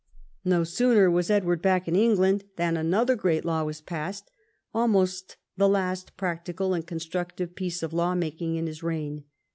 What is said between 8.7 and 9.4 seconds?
reign.